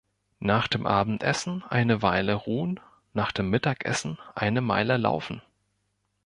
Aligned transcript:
Nach 0.39 0.67
dem 0.67 0.87
Abendessen 0.87 1.63
eine 1.69 2.01
Weile 2.01 2.33
ruhen, 2.33 2.79
nach 3.13 3.31
dem 3.31 3.51
Mittagessen 3.51 4.17
eine 4.33 4.59
Meile 4.59 4.97
laufen. 4.97 5.43